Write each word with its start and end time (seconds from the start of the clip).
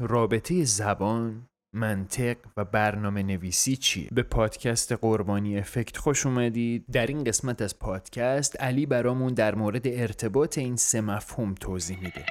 رابطه 0.00 0.64
زبان 0.64 1.46
منطق 1.74 2.36
و 2.56 2.64
برنامه 2.64 3.22
نویسی 3.22 3.76
چیه؟ 3.76 4.08
به 4.12 4.22
پادکست 4.22 4.92
قربانی 4.92 5.58
افکت 5.58 5.96
خوش 5.96 6.26
اومدید. 6.26 6.84
در 6.92 7.06
این 7.06 7.24
قسمت 7.24 7.62
از 7.62 7.78
پادکست 7.78 8.60
علی 8.60 8.86
برامون 8.86 9.34
در 9.34 9.54
مورد 9.54 9.82
ارتباط 9.84 10.58
این 10.58 10.76
سه 10.76 11.00
مفهوم 11.00 11.54
توضیح 11.54 11.98
میده. 11.98 12.24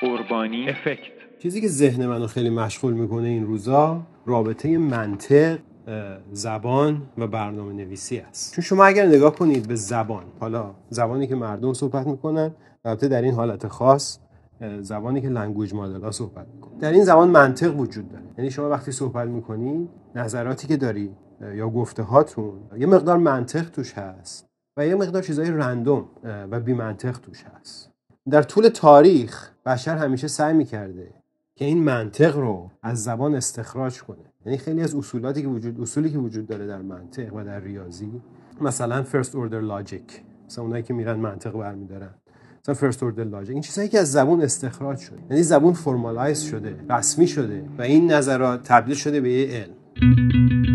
قربانی 0.00 0.68
افکت. 0.68 1.12
چیزی 1.42 1.60
که 1.60 1.68
ذهن 1.68 2.06
منو 2.06 2.26
خیلی 2.26 2.50
مشغول 2.50 2.92
می‌کنه 2.92 3.28
این 3.28 3.46
روزا 3.46 4.06
رابطه 4.26 4.78
منطق 4.78 5.58
زبان 6.32 7.02
و 7.18 7.26
برنامه 7.26 7.72
نویسی 7.72 8.18
است. 8.18 8.54
چون 8.54 8.64
شما 8.64 8.84
اگر 8.84 9.06
نگاه 9.06 9.34
کنید 9.34 9.68
به 9.68 9.74
زبان 9.74 10.24
حالا 10.40 10.74
زبانی 10.90 11.26
که 11.26 11.34
مردم 11.34 11.72
صحبت 11.72 12.06
می‌کنن 12.06 12.50
البته 12.84 13.08
در 13.08 13.22
این 13.22 13.34
حالت 13.34 13.68
خاص 13.68 14.18
زبانی 14.80 15.20
که 15.20 15.28
language 15.28 15.74
model 15.74 16.10
صحبت 16.10 16.46
می‌کنن. 16.54 16.78
در 16.78 16.92
این 16.92 17.04
زبان 17.04 17.30
منطق 17.30 17.76
وجود 17.76 18.08
داره. 18.08 18.24
یعنی 18.38 18.50
شما 18.50 18.68
وقتی 18.68 18.92
صحبت 18.92 19.28
می‌کنید 19.28 19.88
نظراتی 20.14 20.66
که 20.66 20.76
داری 20.76 21.16
یا 21.54 21.68
گفته 21.68 22.02
هاتون 22.02 22.52
یه 22.78 22.86
مقدار 22.86 23.16
منطق 23.16 23.70
توش 23.70 23.92
هست 23.92 24.48
و 24.76 24.86
یه 24.86 24.94
مقدار 24.94 25.22
چیزای 25.22 25.50
random 25.50 26.04
و 26.24 26.60
بی 26.60 26.72
منطق 26.72 27.18
توش 27.18 27.44
هست. 27.44 27.90
در 28.30 28.42
طول 28.42 28.68
تاریخ 28.68 29.50
بشر 29.66 29.96
همیشه 29.96 30.28
سعی 30.28 30.54
می‌کرده 30.54 31.14
که 31.54 31.64
این 31.64 31.84
منطق 31.84 32.36
رو 32.36 32.70
از 32.82 33.04
زبان 33.04 33.34
استخراج 33.34 34.02
کنه. 34.02 34.27
یعنی 34.46 34.58
خیلی 34.58 34.82
از 34.82 34.94
اصولاتی 34.94 35.42
که 35.42 35.48
وجود 35.48 35.80
اصولی 35.80 36.10
که 36.10 36.18
وجود 36.18 36.46
داره 36.46 36.66
در 36.66 36.82
منطق 36.82 37.34
و 37.34 37.44
در 37.44 37.60
ریاضی 37.60 38.22
مثلا 38.60 39.02
first 39.02 39.36
order 39.36 39.60
logic 39.60 40.22
مثلا 40.46 40.64
اونایی 40.64 40.82
که 40.82 40.94
میرن 40.94 41.16
منطق 41.16 41.52
برمیدارن. 41.52 42.10
مثلا 42.62 42.74
first 42.74 43.02
order 43.02 43.24
logic 43.24 43.52
این 43.52 43.62
چیزایی 43.62 43.88
که 43.88 43.98
از 43.98 44.12
زبان 44.12 44.42
استخراج 44.42 44.98
شده. 44.98 45.18
یعنی 45.30 45.42
زبان 45.42 45.72
formalize 45.72 46.40
شده 46.40 46.76
رسمی 46.90 47.26
شده 47.26 47.64
و 47.78 47.82
این 47.82 48.12
نظرات 48.12 48.62
تبدیل 48.62 48.94
شده 48.94 49.20
به 49.20 49.32
یه 49.32 49.48
علم. 49.48 50.67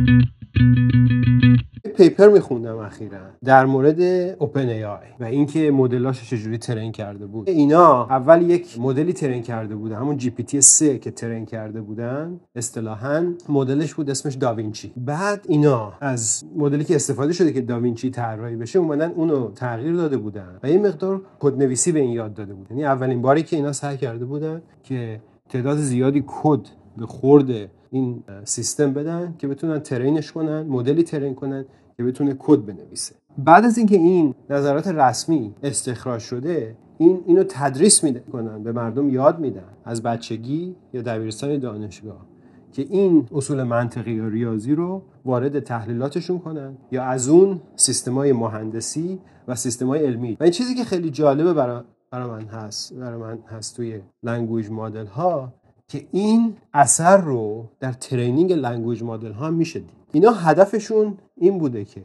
paper 1.96 2.30
میخوندم 2.30 2.78
اخیرا 2.78 3.20
در 3.44 3.66
مورد 3.66 4.02
OpenAI 4.40 5.06
و 5.20 5.24
اینکه 5.24 5.72
مدلاش 5.72 6.30
چجوری 6.30 6.58
train 6.58 6.92
کرده 6.92 7.26
بود. 7.26 7.50
اینا 7.50 8.04
اول 8.04 8.42
یک 8.42 8.80
مدلی 8.80 9.14
train 9.14 9.42
کرده 9.42 9.76
بودن 9.76 9.96
همون 9.96 10.18
GPT 10.18 10.62
3 10.62 10.98
که 10.98 11.12
train 11.12 11.46
کرده 11.46 11.82
بودن 11.82 12.40
اصطلاحا. 12.56 13.34
مدلش 13.50 13.94
بود 13.94 14.10
اسمش 14.10 14.34
Davinci. 14.34 14.94
بعد 14.98 15.46
اینا 15.50 15.94
از 16.02 16.44
مدلی 16.56 16.84
که 16.84 16.96
استفاده 16.96 17.34
شده 17.34 17.54
که 17.54 17.62
Davinci 17.62 18.10
طراحی 18.10 18.56
بشه 18.56 18.80
اومدن 18.80 19.12
اونو 19.12 19.52
تغییر 19.52 19.96
داده 19.96 20.18
بودن 20.18 20.60
و 20.64 20.70
یه 20.70 20.78
مقدار 20.78 21.22
کدنویسی 21.40 21.92
به 21.92 22.00
این 22.00 22.12
یاد 22.12 22.34
داده 22.34 22.54
بود 22.54 22.68
یعنی 22.70 22.86
اولین 22.86 23.22
باری 23.22 23.44
که 23.44 23.56
اینا 23.56 23.74
سعی 23.74 23.98
کرده 23.98 24.26
بودن 24.26 24.62
که 24.84 25.22
تعداد 25.50 25.78
زیادی 25.78 26.24
کد 26.28 26.68
به 26.98 27.06
خورد 27.06 27.50
این 27.92 28.24
سیستم 28.44 28.94
بدن 28.94 29.36
که 29.38 29.48
بتونن 29.48 29.80
ترینش 29.80 30.32
کنن 30.32 30.62
مدلی 30.62 31.04
ترین 31.04 31.36
کنن 31.36 31.66
که 31.98 32.04
بتونه 32.04 32.36
کد 32.40 32.66
بنویسه. 32.66 33.16
بعد 33.38 33.66
از 33.66 33.78
اینکه 33.78 33.96
این 33.96 34.36
نظرات 34.50 34.88
رسمی 34.88 35.56
استخراج 35.64 36.22
شده 36.22 36.76
این 36.98 37.24
اینو 37.28 37.44
تدریس 37.50 38.04
می‌کنن 38.04 38.64
به 38.64 38.72
مردم 38.72 39.10
یاد 39.10 39.40
میدن 39.40 39.74
از 39.86 40.04
بچگی 40.04 40.76
یا 40.94 41.02
دبیرستان 41.02 41.58
دانشگاه 41.58 42.26
که 42.72 42.86
این 42.90 43.28
اصول 43.36 43.64
منطقی 43.64 44.12
یا 44.12 44.28
ریاضی 44.28 44.76
رو 44.76 45.02
وارد 45.26 45.60
تحلیلاتشون 45.60 46.40
کنن 46.40 46.78
یا 46.92 47.04
از 47.04 47.30
اون 47.30 47.62
سیستمای 47.76 48.34
مهندسی 48.34 49.20
و 49.48 49.56
سیستمای 49.56 50.06
علمی. 50.06 50.38
و 50.40 50.44
این 50.44 50.52
چیزی 50.52 50.76
که 50.76 50.84
خیلی 50.84 51.10
جالبه 51.10 51.54
برای 51.54 51.82
برای 52.12 52.30
من 52.30 52.46
هست 52.46 52.94
برای 52.94 53.18
من 53.18 53.40
هست 53.48 53.76
توی 53.76 54.02
language 54.24 54.72
model 54.72 55.06
ها 55.06 55.54
که 55.88 56.08
این 56.12 56.56
اثر 56.74 57.18
رو 57.18 57.70
در 57.80 57.92
training 57.94 58.54
language 58.54 59.04
model 59.04 59.32
ها 59.32 59.52
میشه 59.52 59.80
دید. 59.80 60.03
اینا 60.14 60.32
هدفشون 60.32 61.18
این 61.38 61.58
بوده 61.58 61.86
که 61.86 62.02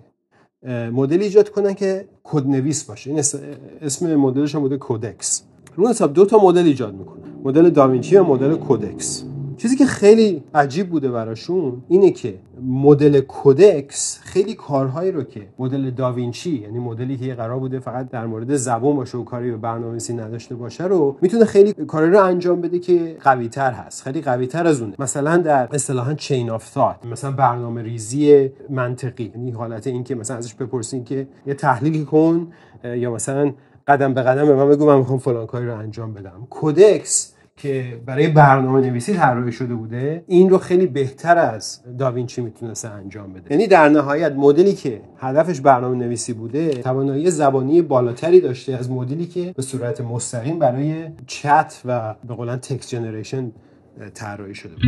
مدل 0.93 1.21
ایجاد 1.21 1.49
کنن 1.49 1.75
که 1.75 2.09
کدنویس 2.25 2.85
باشه. 2.85 3.11
این 3.11 3.19
اسم 3.83 4.17
مدلش 4.17 4.55
هم 4.55 4.61
بوده 4.61 4.77
Codex. 4.77 5.43
رو 5.77 5.89
حساب 5.89 6.13
دو 6.13 6.25
تا 6.25 6.39
مدل 6.39 6.65
ایجاد 6.65 6.95
می‌کنن. 6.95 7.23
مدل 7.45 7.71
Davinci 7.71 8.17
و 8.17 8.25
مدل 8.25 8.55
Codex. 8.55 9.25
چیزی 9.59 9.77
که 9.77 9.87
خیلی 9.87 10.43
عجیب 10.55 10.91
بوده 10.91 11.11
براشون 11.11 11.83
اینه 11.89 12.11
که 12.11 12.35
مدل 12.63 13.21
Codex 13.21 14.21
خیلی 14.23 14.55
کارهایی 14.55 15.13
رو 15.13 15.23
که 15.23 15.47
مدل 15.59 15.91
Davinci 15.91 16.59
یعنی 16.59 16.79
مدلی 16.79 17.17
که 17.17 17.35
قرار 17.35 17.59
بوده 17.59 17.79
فقط 17.79 18.11
در 18.11 18.27
مورد 18.27 18.57
زبان 18.57 18.97
باشه 18.97 19.19
و 19.19 19.25
کاری 19.25 19.51
به 19.51 19.57
برنامه‌نویسی 19.57 20.15
نداشته 20.15 20.55
باشه 20.55 20.85
رو 20.85 21.17
می‌تونه 21.21 21.45
خیلی 21.45 21.73
کاری 21.73 22.11
رو 22.11 22.25
انجام 22.25 22.61
بده 22.61 22.79
که 22.79 23.17
قوی 23.21 23.49
تر 23.49 23.73
هست 23.73 24.03
خیلی 24.03 24.21
قوی 24.21 24.47
تر 24.47 24.67
از 24.67 24.81
اونه. 24.81 24.95
مثلا 24.99 25.37
در 25.37 25.69
اصطلاحا 25.73 26.15
chain 26.15 26.51
of 26.51 26.79
thought 26.79 27.07
مثلا 27.07 27.31
برنامه 27.31 27.83
ریزی 27.83 28.51
منطقی 28.71 29.33
یعنی 29.35 29.51
حالت 29.51 29.87
این 29.87 30.05
که 30.05 30.15
مثلا 30.15 30.37
ازش 30.37 30.55
بپرسین 30.55 31.05
که 31.05 31.27
یه 31.47 31.55
تحلیلی 31.55 32.05
کن 32.05 32.53
یا 32.85 33.13
مثلا 33.15 33.53
قدم 33.89 34.15
به 34.15 34.23
قدم 34.23 34.47
به 34.47 34.55
من 34.55 34.69
بگو 34.69 34.87
من 34.87 34.99
می‌خوام 34.99 35.19
فلان 35.19 35.47
کاری 35.47 35.67
رو 35.67 35.79
انجام 35.79 36.15
بدم. 36.15 36.47
کودکس 36.51 37.35
که 37.59 38.01
برای 38.07 38.29
برنامه 38.29 38.81
نویسی 38.81 39.15
طراحی 39.15 39.53
شده 39.53 39.75
بوده 39.75 40.25
این 40.27 40.51
رو 40.51 40.59
خیلی 40.59 40.87
بهتر 40.87 41.39
از 41.39 41.81
داوینچی 41.99 42.41
می‌تونسته 42.41 42.89
انجام 42.89 43.33
بده. 43.33 43.45
یعنی 43.51 43.67
در 43.67 43.89
نهایت 43.89 44.33
مدلی 44.33 44.73
که 44.73 45.01
هدفش 45.19 45.61
برنامه 45.61 45.97
نویسی 45.97 46.33
بوده 46.33 46.69
توانایی 46.69 47.31
زبانی 47.31 47.83
بالاتری 47.83 48.41
داشته 48.41 48.77
از 48.77 48.91
مدلی 48.91 49.27
که 49.27 49.53
به 49.57 49.63
صورت 49.63 50.01
مستقیم 50.01 50.59
برای 50.59 51.05
چت 51.27 51.81
و 51.85 52.15
به 52.29 52.35
قولن 52.35 52.57
تکست 52.57 52.89
جنریشن 52.89 53.53
طراحی 54.15 54.55
شده 54.55 54.75
بود 54.75 54.83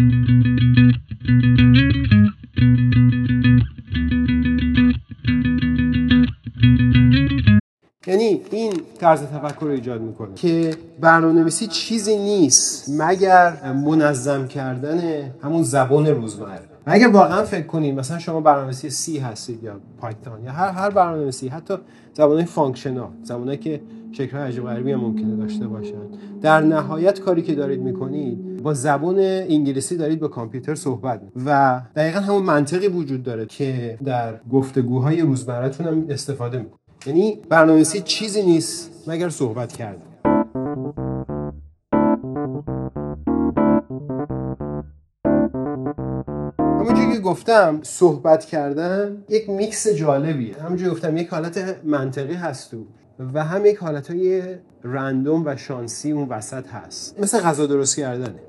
یعنی 8.10 8.41
این 8.50 8.72
طرز 8.98 9.22
تفکر 9.22 9.66
رو 9.66 9.71
ایجاد 9.71 10.00
می‌کنه. 10.00 10.34
که 10.34 10.75
برنامه 11.00 11.41
نویسی 11.41 11.66
چیزی 11.66 12.16
نیست 12.16 13.00
مگر 13.00 13.72
منظم 13.72 14.48
کردن 14.48 15.00
همون 15.43 15.62
زبان 15.62 16.06
روزمره. 16.06 16.60
اگر 16.87 17.09
واقعا 17.09 17.44
فکر 17.44 17.66
کنید 17.66 17.98
مثلا 17.98 18.19
شما 18.19 18.41
برنامه‌نویسی 18.41 18.91
C 18.91 19.19
هستید 19.19 19.62
یا 19.62 19.81
Python 20.01 20.45
یا 20.44 20.53
هر 20.53 20.69
هر 20.69 20.91
برنامه‌نویسی 20.91 21.48
حتی 21.48 21.75
زبانهای 22.15 22.44
functional 22.45 23.09
زبانهایی 23.22 23.59
که 23.59 23.81
شکل‌های 24.12 24.48
عجیب 24.48 24.65
غریبی 24.65 24.92
هم 24.92 25.00
ممکنه 25.00 25.37
داشته 25.37 25.66
باشن. 25.66 25.94
در 26.42 26.60
نهایت 26.60 27.21
کاری 27.21 27.42
که 27.42 27.54
دارید 27.54 27.81
می‌کنید 27.81 28.62
با 28.62 28.75
زبان 28.75 29.19
انگلیسی 29.19 29.97
دارید 29.97 30.21
با 30.21 30.28
کامپیوتر 30.28 30.75
صحبت 30.75 31.21
و 31.47 31.81
دقیقا 31.97 32.21
همون 32.21 32.42
منطقی 32.42 32.88
وجود 32.88 33.22
داره 33.22 33.47
که 33.47 33.98
در 34.04 34.41
گفتگوهای 34.53 35.21
روزمرهتون 35.21 35.87
هم 35.87 36.06
استفاده 36.09 36.59
می‌کنید. 36.59 36.80
یعنی 37.06 37.38
برنامه‌نویسی 37.49 38.00
چیزی 38.00 38.43
نیست 38.43 38.91
مگر 39.06 39.28
صحبت 39.28 39.72
کردن 39.72 40.03
همونجوری 46.59 47.12
که 47.12 47.21
گفتم 47.21 47.81
صحبت 47.83 48.44
کردن 48.44 49.25
یک 49.28 49.50
میکس 49.50 49.89
جالبیه. 49.89 50.56
همونجوری 50.56 50.91
گفتم 50.91 51.16
یک 51.16 51.28
حالت 51.28 51.77
منطقی 51.84 52.34
هست 52.34 52.71
تو 52.71 52.87
و 53.34 53.44
هم 53.44 53.66
یک 53.66 53.77
حالت 53.77 54.10
های 54.10 54.43
random 54.84 55.43
و 55.47 55.56
شانسی 55.56 56.12
اون 56.12 56.28
وسط 56.28 56.69
هست. 56.69 57.21
مثل 57.21 57.41
غذا 57.41 57.66
درست 57.66 57.97
کردنه. 57.97 58.41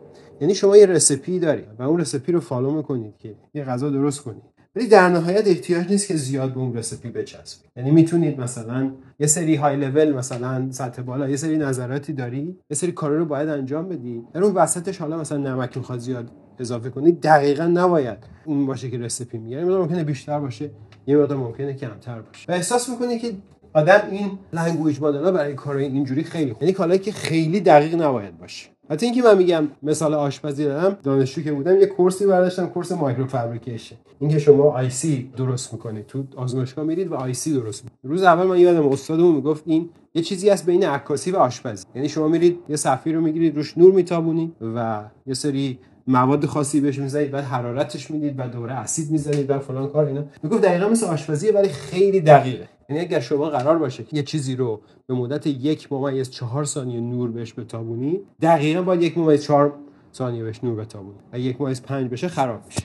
یعنی 0.41 0.55
شما 0.55 0.77
یه 0.77 0.85
recipe 0.85 1.39
دارید 1.39 1.67
و 1.79 1.83
اون 1.83 1.99
recipe 1.99 2.31
رو 2.31 2.39
follow 2.39 2.71
می‌کنید 2.71 3.17
که 3.17 3.35
یه 3.53 3.63
غذا 3.63 3.89
درست 3.89 4.21
کنید. 4.21 4.43
ولی 4.75 4.87
در 4.87 5.09
نهایت 5.09 5.47
احتیاج 5.47 5.89
نیست 5.89 6.07
که 6.07 6.15
زیاد 6.15 6.53
به 6.53 6.59
اون 6.59 6.73
recipe 6.73 7.09
بچسبید 7.09 7.71
یعنی 7.75 7.91
می‌تونید 7.91 8.39
مثلا 8.39 8.91
یه 9.19 9.27
سری 9.27 9.55
های 9.55 9.75
لول 9.75 10.13
مثلا 10.13 10.67
سطح 10.71 11.01
بالا 11.01 11.29
یه 11.29 11.35
سری 11.35 11.57
نظراتی 11.57 12.13
داری 12.13 12.57
یه 12.69 12.77
سری 12.77 12.91
کارا 12.91 13.17
رو 13.17 13.25
باید 13.25 13.49
انجام 13.49 13.89
بدی. 13.89 14.23
در 14.33 14.43
اون 14.43 14.53
وسطش 14.53 14.97
حالا 14.97 15.17
مثلا 15.17 15.37
نمک 15.37 15.77
می‌خواد 15.77 15.99
زیاد 15.99 16.31
اضافه 16.59 16.89
کنید 16.89 17.21
دقیقا 17.21 17.63
نباید 17.63 18.17
اون 18.45 18.65
باشه 18.65 18.89
که 18.89 18.97
recipe 18.97 19.37
میگه 19.37 19.57
یعنی 19.57 19.69
ممکنه 19.69 20.03
بیشتر 20.03 20.39
باشه 20.39 20.71
یه 21.07 21.17
مقدار 21.17 21.37
ممکنه 21.37 21.73
کمتر 21.73 22.21
باشه. 22.21 22.45
و 22.51 22.51
احساس 22.51 22.89
می‌کنه 22.89 23.19
که 23.19 23.33
آدم 23.73 24.01
این 24.11 24.39
language 24.53 25.01
model 25.01 25.31
برای 25.31 25.53
کارهای 25.53 25.85
اینجوری 25.85 26.23
خیلی 26.23 26.55
یعنی 26.61 26.73
کارایی 26.73 26.99
که 26.99 27.11
خیلی 27.11 27.59
دقیق 27.59 28.01
نباید 28.01 28.37
باشه. 28.37 28.69
حتی 28.89 29.05
اینکه 29.05 29.21
من 29.21 29.37
میگم 29.37 29.67
مثال 29.83 30.13
آشپزی 30.13 30.65
دادم 30.65 30.97
دانشجو 31.03 31.41
که 31.41 31.51
بودم 31.51 31.79
یه 31.79 31.85
course 31.85 32.19
ی 32.19 32.25
برداشتم 32.25 32.67
course 32.67 32.91
microfabrication 32.91 33.95
اینکه 34.19 34.39
شما 34.39 34.63
IC 34.63 35.31
درست 35.37 35.73
می‌کنید. 35.73 36.05
تو 36.07 36.23
آزمایشگاه 36.35 36.85
میرید 36.85 37.11
و 37.11 37.15
IC 37.15 37.53
درست 37.53 37.83
می‌کنید. 37.83 37.99
روز 38.03 38.23
اول 38.23 38.45
من 38.45 38.59
یادم 38.59 38.87
استادمون 38.87 39.35
می‌گفت 39.35 39.63
این 39.65 39.89
یه 40.13 40.21
چیزی 40.21 40.49
هست 40.49 40.65
بین 40.65 40.85
عکاسی 40.85 41.31
و 41.31 41.37
آشپزی. 41.37 41.85
یعنی 41.95 42.09
شما 42.09 42.27
میرید 42.27 42.59
یه 42.69 42.75
صفحه 42.75 43.13
رو 43.13 43.21
می‌گیرید 43.21 43.55
روش 43.55 43.77
نور 43.77 43.93
میتابونید 43.93 44.55
و 44.75 45.03
یه 45.25 45.33
سری 45.33 45.79
مواد 46.07 46.45
خاصی 46.45 46.81
بهش 46.81 46.99
می‌زنید 46.99 47.31
بعد 47.31 47.43
حرارتش 47.43 48.11
می‌دید 48.11 48.35
و 48.37 48.47
دوباره 48.47 48.73
اسید 48.73 49.11
می‌زنید 49.11 49.49
و 49.49 49.59
فلان 49.59 49.87
کار 49.89 50.05
اینا. 50.05 50.23
می‌گفت 50.43 50.61
دقیقا 50.61 50.89
مثل 50.89 51.05
آشپزیه 51.05 51.51
ولی 51.51 51.69
خیلی 51.69 52.21
دقیقه. 52.21 52.67
یعنی 52.89 53.01
اگر 53.01 53.19
شما 53.19 53.49
قرار 53.49 53.77
باشه 53.77 54.05
یه 54.11 54.23
چیزی 54.23 54.55
رو 54.55 54.81
به 55.07 55.13
مدت 55.13 55.47
یک 55.47 55.91
ممیز 55.91 56.29
چهار 56.29 56.65
ثانیه 56.65 56.99
نور 56.99 57.31
بهش 57.31 57.53
بتابونی 57.57 58.19
دقیقا 58.41 58.81
باید 58.81 59.01
یک 59.01 59.17
ممیز 59.17 59.43
چهار 59.43 59.73
ثانیه 60.13 60.43
بهش 60.43 60.63
نور 60.63 60.75
بتابونی. 60.75 61.17
و 61.33 61.39
یک 61.39 61.61
ممیز 61.61 61.81
پنج 61.81 62.09
بشه 62.09 62.27
خراب 62.27 62.61
میشه. 62.65 62.81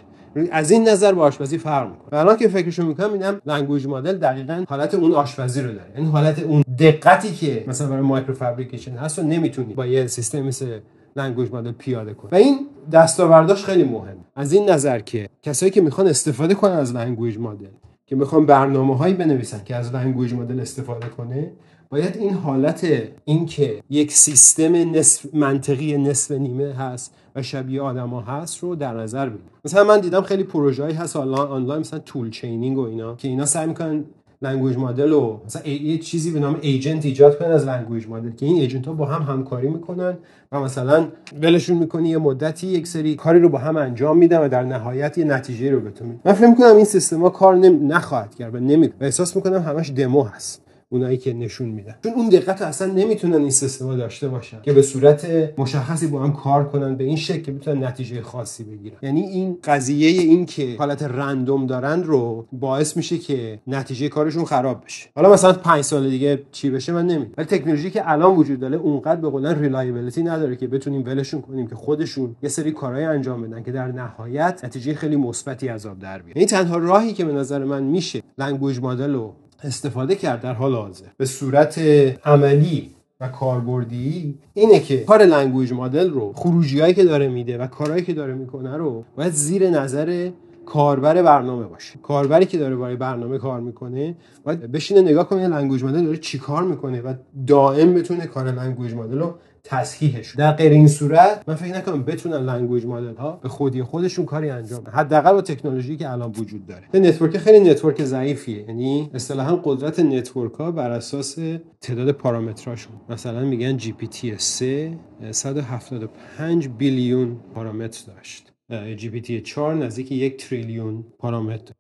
از 0.51 0.71
این 0.71 0.89
نظر 0.89 1.13
با 1.13 1.23
آشپزی 1.23 1.59
فرق 1.59 1.91
می‌کنه. 1.91 2.21
الان 2.21 2.37
که 2.37 2.49
فکرشو 2.49 2.87
می‌کنم 2.87 3.13
اینم 3.13 3.41
language 3.47 3.87
model 3.87 4.19
دقیقا 4.19 4.65
حالت 4.69 4.95
اون 4.95 5.13
آشپزی 5.13 5.61
رو 5.61 5.73
داره. 5.73 5.93
یعنی 5.97 6.11
حالت 6.11 6.43
اون 6.43 6.63
دقتی 6.79 7.35
که 7.35 7.65
مثلا 7.67 7.89
برای 7.89 8.03
microfabrication 8.03 8.93
هست 8.93 9.19
رو 9.19 9.25
نمی‌تونی 9.25 9.75
با 9.75 9.87
یه 9.87 10.07
سیستم 10.07 10.43
مثل 10.43 10.81
language 11.17 11.53
model 11.53 11.73
پیاده 11.73 12.15
کنی. 12.15 12.31
و 12.33 12.35
این 12.35 12.59
دستاورداش 12.93 13.65
خیلی 13.65 13.85
مهم 13.85 14.17
از 14.37 14.53
این 14.53 14.71
نظر 14.71 14.99
که 14.99 15.29
کسایی 15.43 15.73
که 15.73 15.81
می‌خوان 15.81 16.07
استفاده 16.07 16.55
کنن 16.55 16.73
از 16.73 16.95
language 16.95 17.39
model 17.39 17.67
که 18.07 18.17
می‌خوان 18.17 18.47
برنامه 18.47 18.97
هایی 18.97 19.15
بنویسن 19.15 19.65
که 19.65 19.77
از 19.77 19.95
language 19.95 20.35
model 20.35 20.61
استفاده 20.61 21.09
کنه 21.09 21.53
باید 21.91 22.17
این 22.17 22.35
حالت 22.35 22.87
اینکه 23.25 23.83
یک 23.91 24.13
سیستم 24.13 24.75
نصف 24.75 25.35
منطقی 25.35 25.97
نصف 25.97 26.31
نیمه 26.31 26.73
هست 26.73 27.15
و 27.35 27.43
شبیه 27.43 27.83
آدما 27.83 28.21
هست 28.21 28.59
رو 28.59 28.77
در 28.77 28.95
نظر 28.95 29.29
بگیرید. 29.29 29.51
مثلا 29.65 29.85
من 29.85 30.01
دیدم 30.01 30.21
خیلی 30.21 30.43
پروژه‌ای 30.43 30.93
هست 30.93 31.17
آنلاین 31.17 31.81
مثلا 31.81 31.99
tool 31.99 32.31
chaining 32.31 32.79
و 32.79 32.81
اینا 32.81 33.15
که 33.15 33.29
اینا 33.29 33.47
سعی 33.47 33.67
می‌کنن 33.67 34.05
language 34.43 34.77
model 34.77 35.13
و 35.13 35.41
مثلا 35.47 35.73
یه 35.73 35.99
چیزی 35.99 36.31
به 36.31 36.41
نام 36.41 36.59
agent 36.61 37.05
ایجاد 37.05 37.39
کنن 37.39 37.51
از 37.51 37.67
language 37.67 38.09
model 38.09 38.31
که 38.31 38.47
این 38.47 38.57
agent 38.57 38.87
ها 38.87 38.93
با 38.93 39.07
هم 39.07 39.35
همکاری 39.35 39.69
می‌کنن 39.69 40.19
و 40.53 40.61
مثلا 40.61 41.09
ولشون 41.43 41.77
می‌کنی 41.77 42.09
یه 42.09 42.19
مدتی 42.19 42.67
یک 42.67 42.87
سری 42.87 43.15
کاری 43.15 43.41
رو 43.41 43.49
با 43.49 43.59
هم 43.59 43.77
انجام 43.77 44.19
میدن 44.19 44.39
و 44.39 44.49
در 44.49 44.63
نهایت 44.63 45.19
یه 45.19 45.25
نتیجه 45.25 45.71
رو 45.71 45.81
بهتون 45.81 46.21
من 46.25 46.33
فکر 46.33 46.47
می‌کنم 46.47 46.77
این 46.77 46.85
سیستما 46.85 47.31
کار 47.31 47.57
نم... 47.57 47.93
نخواهد 47.93 48.35
کرد 48.35 48.55
و 48.55 48.59
نمی 48.61 48.87
و 48.87 49.05
احساس 49.05 49.37
می‌کنم 49.37 49.63
همش 49.63 49.91
دمو 49.91 50.23
هست. 50.23 50.66
اونایی 50.89 51.17
که 51.17 51.33
نشون 51.33 51.69
میدن. 51.69 51.95
چون 52.03 52.13
اون 52.13 52.29
دقت 52.29 52.63
اصلا 52.63 52.93
نمی‌تونن 52.93 53.35
این 53.35 53.51
سیستما 53.51 53.95
داشته 53.95 54.29
باشن 54.29 54.63
که 54.63 54.73
به 54.73 54.83
صورت 54.83 55.27
مشخصی 55.59 56.07
با 56.07 56.23
هم 56.23 56.33
کار 56.33 56.69
کنن 56.69 56.97
به 56.97 57.05
این 57.05 57.17
شکل 57.17 57.43
که 57.43 57.53
بتونن 57.53 57.85
نتیجه 57.85 58.23
خاصی 58.23 58.65
بگیرن. 58.65 58.97
یعنی 59.03 59.21
این 59.21 59.59
قضیه 59.65 60.21
این 60.21 60.47
که 60.47 60.77
حالت 60.79 61.03
random 61.03 61.67
دارن 61.67 62.03
رو 62.03 62.47
باعث 62.53 62.97
میشه 62.97 63.19
که 63.19 63.59
نتیجه 63.67 64.09
کارشون 64.09 64.45
خراب 64.45 64.85
بشه. 64.85 65.09
حالا 65.17 65.33
مثلا 65.33 65.53
5 65.53 65.85
سال 65.85 66.11
دیگه 66.11 66.43
چی 66.53 66.71
بشه 66.71 66.93
من 66.93 67.07
نمی‌دونم. 67.07 67.33
ولی 67.37 67.47
تکنولوژی 67.47 67.91
که 67.91 68.11
الان 68.11 68.37
وجود 68.37 68.61
داره 68.61 68.77
اونقدر 68.77 69.21
به 69.21 69.29
قولن 69.29 69.61
reliability 69.61 70.23
نداره 70.23 70.57
که 70.57 70.67
بتونیم 70.67 71.05
ولشون 71.07 71.41
کنیم 71.41 71.67
که 71.67 71.75
خودشون 71.75 72.37
یه 72.43 72.49
سری 72.49 72.73
کارهای 72.73 73.05
انجام 73.05 73.43
بدن 73.43 73.63
که 73.63 73.73
در 73.73 73.93
نهایت 73.93 74.61
نتیجه 74.65 74.95
خیلی 74.95 75.17
مثبتی 75.17 75.69
از 75.69 75.87
آب 75.87 75.99
در 75.99 76.23
بیاد. 76.23 76.37
یعنی 76.37 76.47
تنها 76.47 76.77
راهی 76.77 77.13
که 77.13 77.25
به 77.25 77.33
نظر 77.33 77.65
من 77.65 77.83
میشه 77.83 78.23
language 78.39 78.81
model 78.81 79.15
رو 79.15 79.35
استفاده 79.67 80.15
کرد 80.15 80.41
در 80.41 80.53
حال 80.53 80.75
حاضر. 80.75 81.07
به 81.17 81.27
صورت 81.27 81.79
عملی 82.25 82.91
و 83.21 83.29
کاربردی 83.29 84.39
اینه 84.55 84.81
که 84.81 85.05
کار 85.05 85.23
language 85.23 85.73
model 85.73 86.11
رو 86.11 86.33
خروجی 86.33 86.95
که 86.95 87.05
داره 87.05 87.29
میده 87.29 87.59
و 87.59 87.67
کارهایی 87.67 88.05
که 88.05 88.13
داره 88.13 88.35
می‌کنه 88.35 88.77
رو 88.77 89.05
باید 89.17 89.33
زیر 89.33 89.71
نظر 89.71 90.31
کاربر 90.67 91.23
برنامه 91.23 91.65
باشه. 91.65 91.99
کاربری 92.03 92.47
که 92.47 92.59
داره 92.59 92.77
برای 92.77 92.97
برنامه 92.97 93.39
کار 93.39 93.61
می‌کنه 93.61 94.17
باید 94.45 94.61
بشینه 94.73 95.01
نگاه 95.01 95.29
کنه 95.29 95.49
language 95.49 95.85
model 95.85 96.05
داره 96.05 96.17
چی 96.17 96.39
کار 96.39 96.63
می‌کنه 96.63 97.01
و 97.01 97.15
دائم 97.47 97.95
بتونه 97.95 98.27
کار 98.27 98.53
language 98.53 98.95
model 98.95 99.19
رو 99.19 99.35
تصحیحش. 99.69 100.35
در 100.35 100.53
غیر 100.53 100.73
این 100.73 100.89
صورت 100.89 101.43
من 101.47 101.55
فکر 101.55 101.77
نکنم 101.77 102.03
بتونن 102.03 102.37
language 102.37 102.87
model 102.87 103.17
ها 103.17 103.39
به 103.43 103.49
خودی 103.49 103.83
خودشون 103.83 104.25
کاری 104.25 104.51
انجام 104.51 104.81
بدن. 104.81 104.93
حداقل 104.93 105.33
با 105.33 105.43
تکنولوژی 105.43 105.97
که 105.97 106.11
الان 106.11 106.33
وجود 106.39 106.67
داره. 106.67 106.85
network 106.95 107.39
خیلی 107.39 107.71
network 107.71 108.05
ضعیفیه. 108.05 108.63
یعنی 108.69 109.11
اصطلاحا 109.15 109.57
قدرت 109.65 110.01
network 110.01 110.53
ها 110.53 110.71
بر 110.71 110.91
اساس 110.91 111.39
تعداد 111.81 112.13
پارامتراشون 112.13 112.97
مثلا 113.09 113.45
میگن 113.45 113.77
جی 113.77 113.93
پی 113.93 114.07
تی 114.07 114.35
3 114.39 114.99
175 115.31 116.69
billion 116.69 117.37
پارامتر 117.55 118.13
داشت. 118.13 118.53
جی 118.97 119.11
پی 119.11 119.21
تی 119.21 119.41
4 119.41 119.75
نزدیک 119.75 120.13
یک 120.13 120.49
تریلیون 120.49 121.05
پارامتر. 121.19 121.73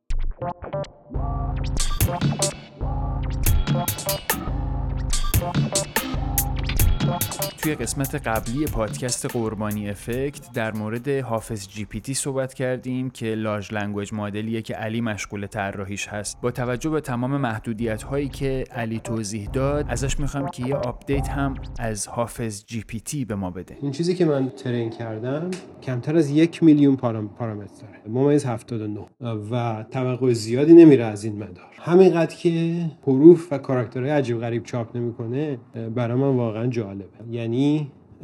توی 7.66 7.74
قسمت 7.74 8.14
قبلی 8.14 8.64
پادکست 8.64 9.26
قربانی 9.26 9.90
افکت 9.90 10.52
در 10.52 10.72
مورد 10.72 11.08
حافظ 11.08 11.68
جی 11.68 11.84
پی 11.84 12.00
تی 12.00 12.14
صحبت 12.14 12.54
کردیم 12.54 13.10
که 13.10 13.34
large 13.34 13.75
language 13.75 14.12
model 14.12 14.48
یه 14.48 14.62
که 14.62 14.74
علی 14.74 15.00
مشغول 15.00 15.46
طراحیش 15.46 16.08
هست. 16.08 16.40
با 16.40 16.50
توجه 16.50 16.90
به 16.90 17.00
تمام 17.00 17.36
محدودیت 17.36 18.02
هایی 18.02 18.28
که 18.28 18.64
علی 18.70 19.00
توضیح 19.00 19.48
داد 19.52 19.86
ازش 19.88 20.20
می‌خوام 20.20 20.48
که 20.48 20.66
یه 20.66 20.74
update 20.75 21.28
هم 21.28 21.54
از 21.78 22.08
حافظ 22.08 22.64
جی 22.66 22.82
پی 22.82 23.00
تی 23.00 23.24
به 23.24 23.34
ما 23.34 23.50
بده. 23.50 23.76
این 23.82 23.90
چیزی 23.92 24.14
که 24.14 24.24
من 24.24 24.48
train 24.49 24.90
کردم 24.90 25.50
کمتر 25.82 26.16
از 26.16 26.30
یک 26.30 26.62
میلیون 26.62 26.96
پارام... 26.96 27.28
پارامتر 27.28 27.72
داره 27.80 28.00
ممیز 28.08 28.46
79 28.46 29.00
و 29.50 29.84
توقع 29.90 30.32
زیادی 30.32 30.74
نمیره 30.74 31.04
از 31.04 31.24
این 31.24 31.36
مدار. 31.36 31.66
همینقدر 31.78 32.36
که 32.36 32.84
حروف 33.02 33.52
و 33.52 33.58
کاراکترهای 33.58 34.10
عجیب 34.10 34.38
غریب 34.38 34.64
چاپ 34.64 34.96
نمی‌کنه 34.96 35.58
برای 35.94 36.16
من 36.20 36.36
واقعا 36.36 36.66
جالبه. 36.66 37.06
یعنی 37.30 37.56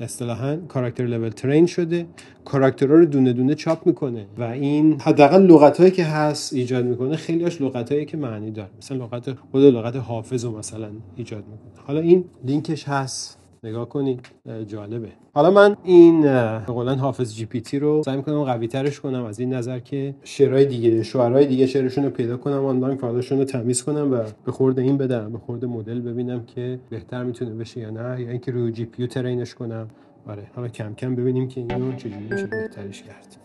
اصطلاحا 0.00 0.56
کاراکتر 0.56 1.04
لول 1.06 1.28
ترین 1.28 1.66
شده. 1.66 2.06
کاراکترها 2.44 2.94
رو 2.94 3.04
دونه 3.06 3.32
دونه 3.32 3.54
چاپ 3.54 3.86
می‌کنه 3.86 4.26
و 4.38 4.42
این 4.42 5.00
حداقل 5.00 5.42
لغت 5.42 5.78
هایی 5.78 5.90
که 5.90 6.04
هست 6.04 6.52
ایجاد 6.52 6.84
می‌کنه 6.84 7.16
خیلیاش 7.16 7.60
لغت 7.60 7.92
هایی 7.92 8.04
که 8.04 8.16
معنی 8.16 8.50
داره. 8.50 8.70
مثلا 8.78 9.04
لغت 9.04 9.32
خود 9.32 9.62
لغت 9.62 9.96
حافظ 9.96 10.44
رو 10.44 10.58
مثلا 10.58 10.90
ایجاد 11.16 11.44
می‌کنه. 11.44 11.84
حالا 11.86 12.00
این 12.00 12.24
لینکش 12.44 12.88
هست. 12.88 13.41
نگاه 13.64 13.88
کنید 13.88 14.26
جالبه. 14.66 15.08
حالا 15.34 15.50
من 15.50 15.76
این 15.84 16.22
به 16.22 16.96
حافظ 17.00 17.34
جی 17.34 17.46
پی 17.46 17.60
تی 17.60 17.78
رو 17.78 18.02
سعی 18.04 18.16
می‌کنم 18.16 18.44
قوی 18.44 18.68
ترش 18.68 19.00
کنم 19.00 19.24
از 19.24 19.40
این 19.40 19.54
نظر 19.54 19.78
که 19.78 20.14
شعرهای 20.24 20.64
دیگه 20.64 21.02
شعرهای 21.02 21.46
دیگه 21.46 21.66
شعرشون 21.66 22.04
رو 22.04 22.10
پیدا 22.10 22.36
کنم 22.36 22.64
آنلاین 22.64 22.96
فایلشون 22.96 23.38
رو 23.38 23.44
تمیز 23.44 23.82
کنم 23.82 24.12
و 24.12 24.18
به 24.44 24.52
خورد 24.52 24.78
این 24.78 24.96
بدم 24.96 25.32
به 25.32 25.38
خورد 25.38 25.64
مدل 25.64 26.00
ببینم 26.00 26.44
که 26.44 26.78
بهتر 26.90 27.24
می‌تونه 27.24 27.54
بشه 27.54 27.80
یا 27.80 27.90
نه 27.90 28.20
یا 28.20 28.30
اینکه 28.30 28.52
روی 28.52 28.72
GPU 28.72 28.84
train 28.84 29.06
ش 29.06 29.54
کنم. 29.54 29.88
آره 30.26 30.46
حالا 30.54 30.68
کم 30.68 30.94
کم 30.94 31.14
ببینیم 31.14 31.48
که 31.48 31.60
اینو 31.60 31.92
چجوری 31.96 32.28
میشه 32.30 32.46
بهترش 32.46 33.02
کرد. 33.02 33.36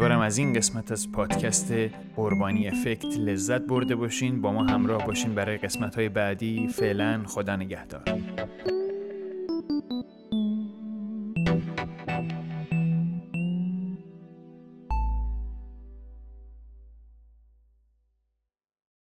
امیدوارم 0.00 0.20
از 0.20 0.38
این 0.38 0.52
قسمت 0.52 0.92
از 0.92 1.12
پادکست 1.12 1.72
قربانی 2.16 2.68
افکت 2.68 3.18
لذت 3.18 3.60
برده 3.60 3.94
باشین 3.94 4.40
با 4.40 4.52
ما 4.52 4.64
همراه 4.64 5.06
باشین 5.06 5.34
برای 5.34 5.58
قسمت 5.58 5.94
های 5.94 6.08
بعدی. 6.08 6.68
فعلا 6.68 7.22
خدا 7.26 7.56
نگهدار. 7.56 8.02